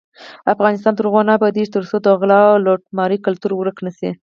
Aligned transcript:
افغانستان 0.53 0.93
تر 0.95 1.03
هغو 1.07 1.21
نه 1.27 1.33
ابادیږي، 1.37 1.73
ترڅو 1.75 1.95
د 2.01 2.07
غلا 2.19 2.39
او 2.51 2.57
لوټمار 2.65 3.11
کلتور 3.25 3.51
ورک 3.55 3.77
نشي. 3.85 4.09